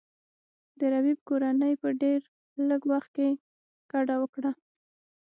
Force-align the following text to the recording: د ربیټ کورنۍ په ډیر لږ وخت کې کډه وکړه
د 0.79 0.81
ربیټ 0.93 1.19
کورنۍ 1.29 1.73
په 1.81 1.89
ډیر 2.01 2.19
لږ 2.69 2.81
وخت 2.91 3.09
کې 3.15 3.29
کډه 3.91 4.15
وکړه 4.19 4.51